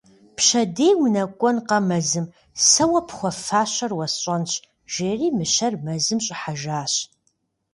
Пщэдей 0.35 0.93
унэкӏуэнкъэ 1.03 1.79
мэзым- 1.87 2.25
сэ 2.69 2.83
уэ 2.89 3.01
пхуэфащэр 3.07 3.91
уэсщӏэнщ,- 3.97 4.51
жери 4.93 5.27
мыщэр 5.37 5.73
мэзым 5.85 6.19
щӏыхьэжащ. 6.25 6.93